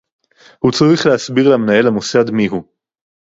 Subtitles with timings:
[0.59, 2.63] הוא צריך להסביר למנהל המוסד מיהו